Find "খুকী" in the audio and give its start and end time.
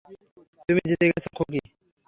1.37-1.59